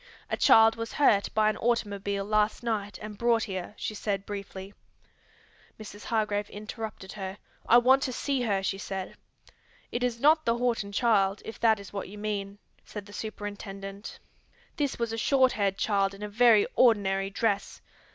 "A 0.31 0.35
child 0.35 0.77
was 0.77 0.93
hurt 0.93 1.29
by 1.35 1.47
an 1.47 1.57
automobile 1.57 2.25
last 2.25 2.63
night 2.63 2.97
and 3.03 3.19
brought 3.19 3.43
here," 3.43 3.75
she 3.77 3.93
said 3.93 4.25
briefly. 4.25 4.73
Mrs. 5.79 6.05
Hargrave 6.05 6.49
interrupted 6.49 7.11
her. 7.11 7.37
"I 7.69 7.77
want 7.77 8.01
to 8.01 8.11
see 8.11 8.41
her," 8.41 8.63
she 8.63 8.79
said. 8.79 9.13
"It 9.91 10.01
is 10.03 10.19
not 10.19 10.43
the 10.43 10.57
Horton 10.57 10.91
child, 10.91 11.43
if 11.45 11.59
that 11.59 11.79
is 11.79 11.93
what 11.93 12.09
you 12.09 12.17
mean," 12.17 12.57
said 12.83 13.05
the 13.05 13.13
superintendent. 13.13 14.17
"This 14.75 14.97
was 14.97 15.13
a 15.13 15.19
short 15.19 15.51
haired 15.51 15.77
child 15.77 16.15
in 16.15 16.23
a 16.23 16.27
very 16.29 16.65
ordinary 16.75 17.29
dress. 17.29 17.79